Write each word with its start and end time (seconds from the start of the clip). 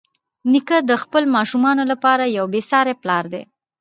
نیکه 0.51 0.77
د 0.89 0.91
خپلو 1.01 1.27
ماشومانو 1.35 1.83
لپاره 1.91 2.23
یو 2.37 2.45
بېساري 2.53 2.93
پلار 3.01 3.25
دی. 3.33 3.43